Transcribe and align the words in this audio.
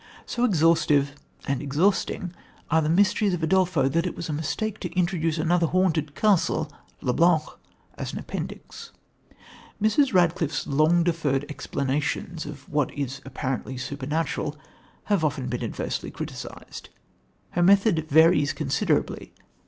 So 0.25 0.45
exhaustive 0.45 1.13
and 1.47 1.61
exhausting 1.61 2.33
are 2.71 2.81
the 2.81 2.89
mysteries 2.89 3.35
of 3.35 3.41
Udolpho 3.43 3.87
that 3.89 4.07
it 4.07 4.15
was 4.15 4.29
a 4.29 4.33
mistake 4.33 4.79
to 4.79 4.91
introduce 4.95 5.37
another 5.37 5.67
haunted 5.67 6.15
castle, 6.15 6.71
le 7.01 7.13
Blanc, 7.13 7.43
as 7.99 8.11
an 8.11 8.17
appendix. 8.17 8.93
Mrs. 9.79 10.11
Radcliffe's 10.11 10.65
long 10.65 11.03
deferred 11.03 11.45
explanations 11.49 12.47
of 12.47 12.67
what 12.67 12.91
is 12.95 13.21
apparently 13.25 13.77
supernatural 13.77 14.57
have 15.03 15.23
often 15.23 15.45
been 15.49 15.63
adversely 15.63 16.09
criticised. 16.09 16.89
Her 17.51 17.61
method 17.61 18.09
varies 18.09 18.53
considerably. 18.53 19.35